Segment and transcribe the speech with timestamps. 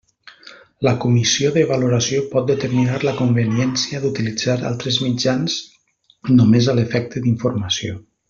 [0.85, 5.59] La comissió de valoració pot determinar la conveniència d'utilitzar altres mitjans
[6.41, 8.01] només a l'efecte d'informació.